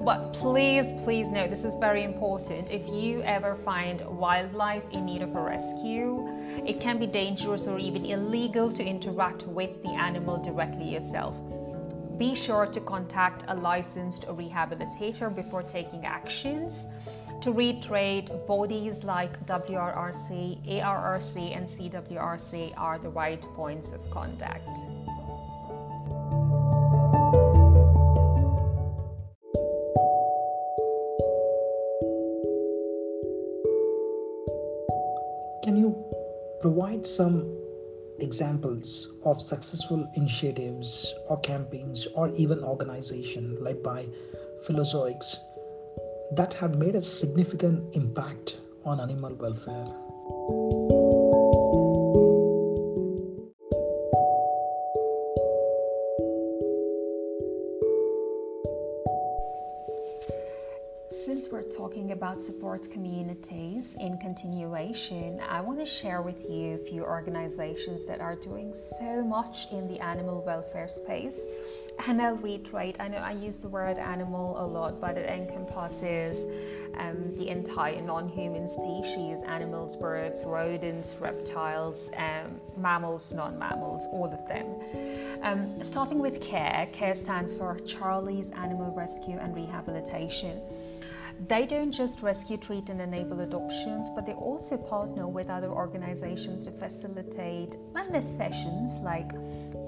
But 0.00 0.32
please, 0.32 0.86
please 1.04 1.28
note 1.28 1.50
this 1.50 1.64
is 1.64 1.74
very 1.76 2.02
important. 2.04 2.70
If 2.70 2.86
you 2.88 3.22
ever 3.22 3.56
find 3.64 4.00
wildlife 4.04 4.82
in 4.90 5.04
need 5.06 5.22
of 5.22 5.34
a 5.34 5.40
rescue, 5.40 6.28
it 6.66 6.80
can 6.80 6.98
be 6.98 7.06
dangerous 7.06 7.66
or 7.66 7.78
even 7.78 8.04
illegal 8.04 8.70
to 8.72 8.84
interact 8.84 9.46
with 9.46 9.82
the 9.82 9.90
animal 9.90 10.42
directly 10.42 10.90
yourself. 10.90 11.34
Be 12.18 12.34
sure 12.34 12.66
to 12.66 12.80
contact 12.80 13.44
a 13.48 13.54
licensed 13.54 14.22
rehabilitator 14.22 15.34
before 15.34 15.62
taking 15.62 16.04
actions. 16.04 16.86
To 17.42 17.52
reiterate, 17.52 18.46
bodies 18.46 19.02
like 19.02 19.44
WRRC, 19.46 20.80
ARRC, 20.80 21.56
and 21.56 21.68
CWRC 21.68 22.74
are 22.76 22.98
the 22.98 23.08
right 23.08 23.42
points 23.56 23.90
of 23.90 24.08
contact. 24.10 24.68
Provide 37.02 37.06
some 37.06 37.58
examples 38.20 39.08
of 39.24 39.40
successful 39.40 40.08
initiatives 40.14 41.14
or 41.28 41.40
campaigns 41.40 42.06
or 42.14 42.28
even 42.36 42.62
organization 42.62 43.56
led 43.60 43.82
by 43.82 44.06
Philozoics 44.66 45.36
that 46.36 46.54
had 46.54 46.78
made 46.78 46.94
a 46.94 47.02
significant 47.02 47.94
impact 47.94 48.58
on 48.84 49.00
animal 49.00 49.34
welfare? 49.34 51.01
Talking 61.76 62.12
about 62.12 62.42
support 62.42 62.90
communities 62.90 63.94
in 64.00 64.18
continuation, 64.18 65.40
I 65.48 65.60
want 65.60 65.78
to 65.78 65.86
share 65.86 66.22
with 66.22 66.48
you 66.48 66.74
a 66.74 66.78
few 66.78 67.04
organizations 67.04 68.04
that 68.06 68.20
are 68.20 68.34
doing 68.36 68.74
so 68.98 69.22
much 69.22 69.66
in 69.70 69.86
the 69.88 70.00
animal 70.00 70.42
welfare 70.44 70.88
space. 70.88 71.38
And 72.06 72.20
I'll 72.20 72.36
reiterate, 72.36 72.96
I 72.98 73.08
know 73.08 73.18
I 73.18 73.32
use 73.32 73.56
the 73.56 73.68
word 73.68 73.98
animal 73.98 74.56
a 74.58 74.66
lot, 74.66 75.00
but 75.00 75.16
it 75.16 75.28
encompasses 75.28 76.38
um, 76.98 77.36
the 77.36 77.48
entire 77.48 78.00
non 78.00 78.28
human 78.28 78.68
species 78.68 79.38
animals, 79.46 79.96
birds, 79.96 80.42
rodents, 80.44 81.14
reptiles, 81.20 82.10
um, 82.16 82.60
mammals, 82.76 83.32
non 83.32 83.58
mammals, 83.58 84.06
all 84.10 84.32
of 84.32 84.48
them. 84.48 84.66
Um, 85.42 85.84
starting 85.84 86.18
with 86.18 86.40
CARE, 86.40 86.88
CARE 86.92 87.16
stands 87.16 87.54
for 87.54 87.78
Charlie's 87.86 88.50
Animal 88.50 88.92
Rescue 88.94 89.38
and 89.38 89.54
Rehabilitation. 89.54 90.60
They 91.48 91.66
don't 91.66 91.90
just 91.90 92.22
rescue, 92.22 92.56
treat, 92.56 92.88
and 92.88 93.00
enable 93.00 93.40
adoptions, 93.40 94.08
but 94.14 94.26
they 94.26 94.32
also 94.32 94.76
partner 94.76 95.26
with 95.26 95.48
other 95.50 95.68
organizations 95.68 96.64
to 96.64 96.70
facilitate 96.70 97.70
wellness 97.92 98.36
sessions 98.36 98.92
like 99.02 99.30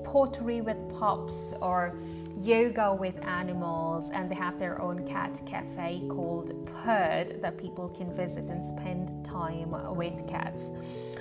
pottery 0.05 0.62
with 0.62 0.77
pups 0.99 1.53
or 1.61 1.97
yoga 2.40 2.95
with 2.95 3.23
animals, 3.25 4.11
and 4.12 4.31
they 4.31 4.35
have 4.35 4.59
their 4.59 4.81
own 4.81 5.07
cat 5.07 5.31
cafe 5.47 6.03
called 6.09 6.67
Purd 6.67 7.40
that 7.40 7.57
people 7.57 7.88
can 7.90 8.14
visit 8.17 8.45
and 8.47 8.64
spend 8.64 9.25
time 9.25 9.71
with 9.95 10.29
cats. 10.29 10.71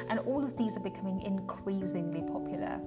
And 0.10 0.20
all 0.20 0.44
of 0.44 0.58
these 0.58 0.76
are 0.76 0.82
becoming 0.82 1.22
increasingly 1.22 2.22
popular. 2.22 2.80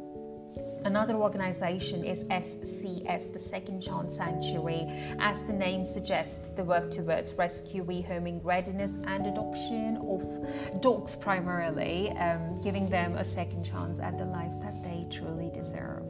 Another 0.87 1.15
organization 1.15 2.05
is 2.05 2.21
SCS, 2.25 3.33
the 3.33 3.41
Second 3.41 3.83
Chance 3.83 4.15
Sanctuary. 4.17 4.87
As 5.19 5.41
the 5.49 5.53
name 5.53 5.85
suggests, 5.85 6.49
the 6.55 6.63
work 6.63 6.93
towards 6.93 7.33
rescue, 7.33 7.85
rehoming, 7.85 8.39
readiness, 8.45 8.93
and 9.05 9.27
adoption 9.27 9.97
of 9.97 10.81
dogs 10.81 11.17
primarily, 11.17 12.11
um, 12.19 12.61
giving 12.63 12.89
them 12.89 13.17
a 13.17 13.25
second 13.25 13.65
chance 13.65 13.99
at 13.99 14.17
the 14.17 14.25
life 14.25 14.53
that 14.63 14.81
they 14.85 15.05
truly 15.11 15.51
deserve. 15.53 16.05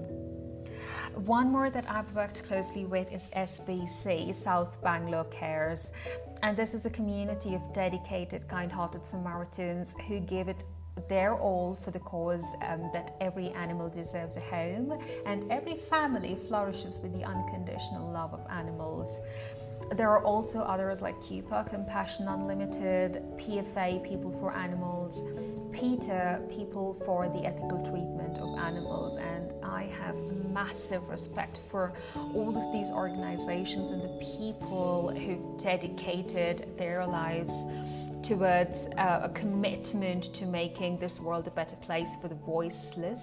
One 1.15 1.51
more 1.51 1.71
that 1.71 1.91
I've 1.91 2.15
worked 2.15 2.43
closely 2.43 2.85
with 2.85 3.11
is 3.11 3.23
SBC, 3.35 4.37
South 4.45 4.77
Bangalore 4.83 5.25
Cares. 5.25 5.91
And 6.43 6.55
this 6.55 6.75
is 6.75 6.85
a 6.85 6.91
community 6.91 7.55
of 7.55 7.63
dedicated, 7.73 8.47
kind 8.47 8.71
hearted 8.71 9.07
Samaritans 9.07 9.97
who 10.07 10.21
give 10.21 10.49
it 10.49 10.63
they're 11.09 11.35
all 11.35 11.79
for 11.85 11.91
the 11.91 11.99
cause 11.99 12.43
um, 12.67 12.91
that 12.93 13.17
every 13.21 13.51
animal 13.51 13.89
deserves 13.89 14.37
a 14.37 14.41
home 14.41 14.99
and 15.27 15.51
every 15.53 15.77
family 15.91 16.39
flourishes 16.49 16.99
with 17.03 17.13
the 17.13 17.25
unconditional 17.25 18.11
love 18.11 18.33
of 18.33 18.41
animals. 18.51 19.21
There 19.95 20.09
are 20.11 20.25
also 20.25 20.61
others 20.61 21.01
like 21.01 21.15
CUPA, 21.21 21.71
Compassion 21.71 22.27
Unlimited, 22.27 23.23
PFA, 23.37 24.03
People 24.09 24.37
for 24.41 24.53
Animals, 24.57 25.23
PETA, 25.73 26.41
People 26.49 27.01
for 27.05 27.29
the 27.29 27.45
Ethical 27.45 27.87
Treatment 27.91 28.39
of 28.39 28.59
Animals, 28.59 29.17
and 29.19 29.53
I 29.63 29.85
have 29.85 30.17
massive 30.51 31.07
respect 31.09 31.61
for 31.71 31.93
all 32.35 32.57
of 32.57 32.73
these 32.73 32.91
organizations 32.91 33.93
and 33.93 34.03
the 34.03 34.27
people 34.39 35.15
who've 35.15 35.63
dedicated 35.63 36.77
their 36.79 37.07
lives 37.07 37.53
towards 38.23 38.87
uh, 38.99 39.21
a 39.23 39.29
commitment 39.31 40.35
to 40.35 40.47
making 40.47 40.99
this 40.99 41.21
world 41.21 41.47
a 41.47 41.51
better 41.51 41.77
place 41.77 42.17
for 42.21 42.29
the 42.29 42.35
voiceless. 42.35 43.21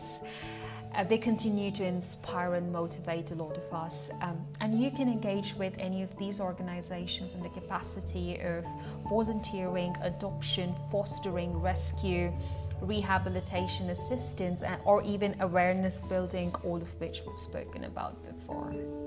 Uh, 0.96 1.04
they 1.04 1.18
continue 1.18 1.72
to 1.72 1.84
inspire 1.84 2.54
and 2.54 2.72
motivate 2.72 3.32
a 3.32 3.36
lot 3.36 3.58
of 3.58 3.74
us. 3.74 4.12
Um, 4.22 4.46
and 4.60 4.82
you 4.82 4.92
can 4.92 5.08
engage 5.08 5.56
with 5.58 5.74
any 5.80 6.04
of 6.04 6.16
these 6.18 6.40
organizations 6.40 7.34
in 7.34 7.42
the 7.42 7.50
capacity 7.50 8.40
of 8.42 8.64
volunteering, 9.10 9.96
adoption, 10.02 10.76
fostering, 10.92 11.60
rescue, 11.60 12.32
rehabilitation 12.82 13.90
assistance, 13.90 14.62
and, 14.62 14.80
or 14.86 15.02
even 15.04 15.36
awareness 15.40 16.02
building, 16.02 16.54
all 16.64 16.78
of 16.78 17.00
which 17.00 17.22
we've 17.26 17.40
spoken 17.40 17.86
about 17.86 18.16
before. 18.24 19.03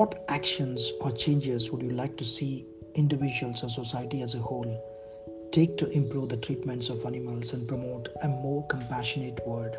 What 0.00 0.24
actions 0.28 0.94
or 1.02 1.12
changes 1.12 1.70
would 1.70 1.82
you 1.82 1.90
like 1.90 2.16
to 2.16 2.24
see 2.24 2.64
individuals 2.94 3.62
or 3.62 3.68
society 3.68 4.22
as 4.22 4.34
a 4.34 4.38
whole 4.38 4.82
take 5.52 5.76
to 5.76 5.90
improve 5.90 6.30
the 6.30 6.38
treatments 6.38 6.88
of 6.88 7.04
animals 7.04 7.52
and 7.52 7.68
promote 7.68 8.08
a 8.22 8.28
more 8.28 8.66
compassionate 8.68 9.46
world? 9.46 9.76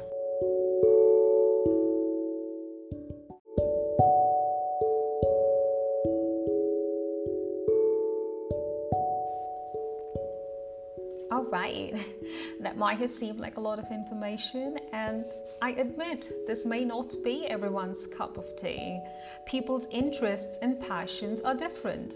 That 12.62 12.78
might 12.78 13.00
have 13.00 13.12
seemed 13.12 13.40
like 13.40 13.58
a 13.58 13.66
lot 13.70 13.80
of 13.80 13.92
information, 13.92 14.78
and 14.94 15.26
I 15.62 15.72
admit 15.72 16.48
this 16.48 16.66
may 16.66 16.84
not 16.86 17.10
be 17.24 17.48
everyone's 17.48 18.06
cup 18.18 18.38
of 18.38 18.46
tea. 18.62 19.00
People's 19.48 19.88
interests 19.92 20.58
and 20.62 20.80
passions 20.80 21.42
are 21.42 21.56
different. 21.56 22.14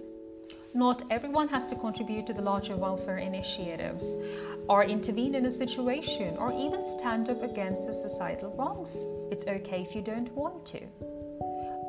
Not 0.75 1.03
everyone 1.09 1.47
has 1.47 1.65
to 1.67 1.75
contribute 1.75 2.27
to 2.27 2.33
the 2.33 2.41
larger 2.41 2.75
welfare 2.75 3.17
initiatives. 3.17 4.05
or 4.67 4.83
intervene 4.83 5.35
in 5.35 5.45
a 5.45 5.51
situation, 5.51 6.35
or 6.37 6.51
even 6.51 6.83
stand 6.97 7.29
up 7.29 7.43
against 7.43 7.85
the 7.85 7.93
societal 7.93 8.51
wrongs. 8.57 8.95
It's 9.31 9.45
okay 9.45 9.81
if 9.87 9.95
you 9.95 10.01
don't 10.01 10.31
want 10.33 10.65
to. 10.73 10.81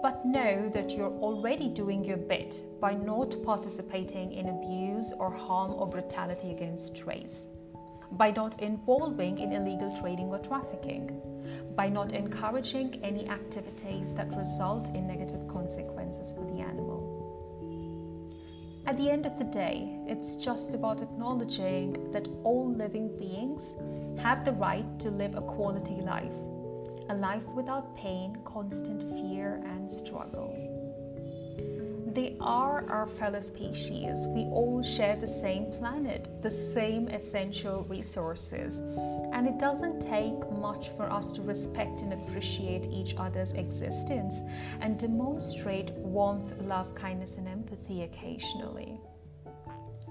But 0.03 0.27
know 0.27 0.71
that 0.75 0.91
you're 0.91 1.19
already 1.27 1.69
doing 1.69 2.05
your 2.05 2.19
bit 2.19 2.81
by 2.81 2.93
not 2.93 3.43
participating 3.45 4.33
in 4.33 4.51
abuse 4.51 5.15
or 5.19 5.31
harm 5.31 5.73
or 5.73 5.87
brutality 5.87 6.51
against 6.53 6.95
strays, 6.95 7.47
by 8.13 8.31
not 8.31 8.61
involving 8.61 9.39
in 9.39 9.53
illegal 9.53 9.97
trading 10.01 10.29
or 10.29 10.39
trafficking, 10.39 11.21
by 11.75 11.89
not 11.89 12.13
encouraging 12.13 13.01
any 13.03 13.29
activities 13.29 14.15
that 14.15 14.35
result 14.37 14.89
in 14.95 15.07
negative 15.07 15.47
consequences 15.49 16.33
for 16.33 16.45
the 16.45 16.61
animal. 16.61 17.27
At 18.87 18.97
the 18.97 19.11
end 19.11 19.27
of 19.27 19.37
the 19.37 19.45
day, 19.45 19.99
it's 20.07 20.37
just 20.37 20.73
about 20.73 21.03
acknowledging 21.03 22.13
that 22.13 22.29
all 22.45 22.73
living 22.73 23.17
beings 23.19 23.63
have 24.21 24.45
the 24.45 24.53
right 24.53 24.87
to 25.01 25.11
live 25.11 25.35
a 25.35 25.43
quality 25.43 26.01
life, 26.01 26.39
a 27.11 27.15
life 27.15 27.47
without 27.55 27.97
pain, 27.97 28.39
constant 28.45 29.03
fear, 29.21 29.61
and 29.65 29.91
struggle. 29.91 30.76
They 32.17 32.35
are 32.41 32.83
our 32.89 33.07
fellow 33.19 33.43
species. 33.43 34.27
We 34.29 34.45
all 34.45 34.83
share 34.83 35.17
the 35.17 35.27
same 35.27 35.71
planet, 35.73 36.31
the 36.43 36.51
same 36.73 37.09
essential 37.09 37.85
resources, 37.91 38.79
and 39.35 39.47
it 39.47 39.59
doesn't 39.59 40.01
take 40.01 40.51
much 40.51 40.89
for 40.97 41.13
us 41.13 41.31
to 41.33 41.43
respect 41.43 42.01
and 42.01 42.15
appreciate 42.15 42.85
each 42.91 43.15
other's 43.19 43.51
existence 43.51 44.37
and 44.81 44.99
demonstrate 44.99 45.91
warmth, 45.91 46.55
love, 46.63 46.95
kindness, 46.95 47.33
and 47.37 47.49
empathy 47.49 48.05
occasionally. 48.05 48.99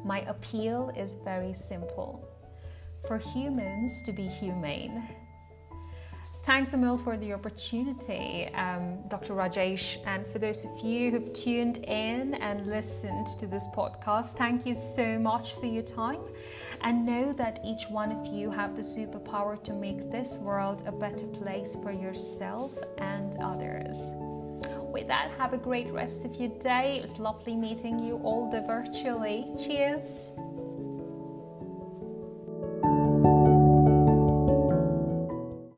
My 0.04 0.20
appeal 0.30 0.92
is 0.96 1.16
very 1.24 1.56
simple 1.56 2.30
for 3.08 3.18
humans 3.18 4.04
to 4.04 4.14
be 4.14 4.28
humane. 4.28 5.10
Thanks, 6.46 6.74
Emil, 6.74 7.00
for 7.00 7.18
the 7.18 7.34
opportunity, 7.34 8.48
um, 8.54 9.00
Dr. 9.08 9.34
Rajesh. 9.34 9.98
And 10.06 10.28
for 10.32 10.38
those 10.38 10.64
of 10.64 10.78
you 10.78 11.10
who've 11.10 11.34
tuned 11.34 11.78
in 11.78 12.36
and 12.36 12.68
listened 12.68 13.28
to 13.40 13.48
this 13.48 13.64
podcast, 13.76 14.38
thank 14.38 14.64
you 14.64 14.76
so 14.96 15.18
much 15.18 15.56
for 15.60 15.66
your 15.66 15.82
time. 15.82 16.20
And 16.82 17.04
know 17.04 17.34
that 17.34 17.62
each 17.66 17.86
one 17.90 18.12
of 18.12 18.28
you 18.32 18.52
have 18.52 18.76
the 18.76 18.84
superpower 18.84 19.62
to 19.64 19.74
make 19.74 20.12
this 20.12 20.36
world 20.36 20.84
a 20.86 20.92
better 20.92 21.26
place 21.26 21.76
for 21.82 21.92
yourself 21.92 22.72
and 23.00 23.42
others. 23.42 23.98
With 24.94 25.08
that, 25.08 25.32
have 25.40 25.54
a 25.54 25.58
great 25.58 25.92
rest 25.92 26.26
of 26.26 26.36
your 26.36 26.50
day. 26.60 26.98
It 27.00 27.02
was 27.02 27.18
lovely 27.18 27.56
meeting 27.56 27.98
you 27.98 28.18
all 28.18 28.52
the 28.52 28.62
virtually. 28.62 29.48
Cheers. 29.58 30.06